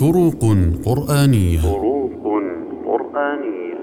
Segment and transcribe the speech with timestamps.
[0.00, 0.44] فروق
[0.84, 1.60] قرآنية.
[1.60, 2.24] فروق
[2.86, 3.80] قرآنية.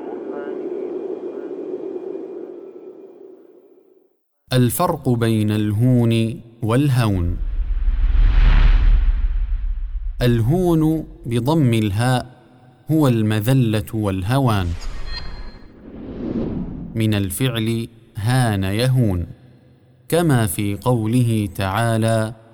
[4.54, 7.38] الفرق بين الهون والهون.
[10.22, 12.26] الهون بضم الهاء
[12.92, 14.68] هو المذلة والهوان.
[16.96, 17.88] من الفعل
[18.18, 19.28] هان يهون.
[20.10, 22.47] كما في قوله تعالى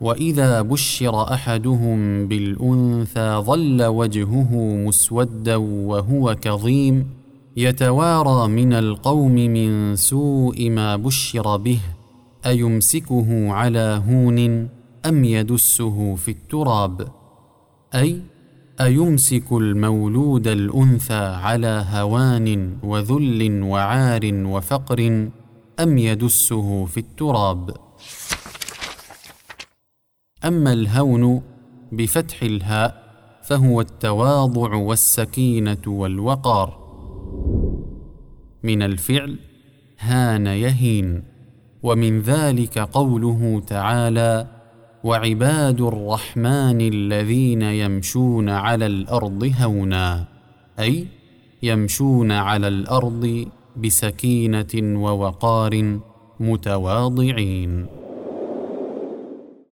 [0.00, 4.50] وإذا بشر أحدهم بالأنثى ظل وجهه
[4.86, 7.06] مسودا وهو كظيم
[7.56, 11.80] يتوارى من القوم من سوء ما بشر به
[12.46, 14.68] أيمسكه على هون
[15.06, 17.08] أم يدسه في التراب؟
[17.94, 18.22] أي
[18.80, 25.28] أيمسك المولود الأنثى على هوان وذل وعار وفقر
[25.80, 27.87] أم يدسه في التراب؟
[30.48, 31.42] أما الهون
[31.92, 33.02] بفتح الهاء
[33.42, 36.78] فهو التواضع والسكينة والوقار.
[38.62, 39.38] من الفعل
[39.98, 41.22] هان يهين
[41.82, 44.46] ومن ذلك قوله تعالى
[45.04, 50.24] وعباد الرحمن الذين يمشون على الأرض هونا
[50.80, 51.06] أي
[51.62, 55.98] يمشون على الأرض بسكينة ووقار
[56.40, 57.97] متواضعين.